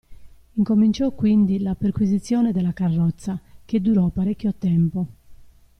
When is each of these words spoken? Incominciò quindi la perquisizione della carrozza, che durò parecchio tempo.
Incominciò 0.55 1.11
quindi 1.11 1.59
la 1.59 1.75
perquisizione 1.75 2.51
della 2.51 2.73
carrozza, 2.73 3.39
che 3.63 3.81
durò 3.81 4.07
parecchio 4.09 4.51
tempo. 4.57 5.05